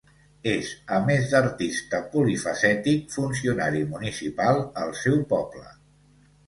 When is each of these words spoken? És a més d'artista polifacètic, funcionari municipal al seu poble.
És 0.51 0.69
a 0.95 1.01
més 1.09 1.27
d'artista 1.33 1.99
polifacètic, 2.15 3.05
funcionari 3.19 3.85
municipal 3.95 4.67
al 4.87 5.01
seu 5.05 5.25
poble. 5.37 5.71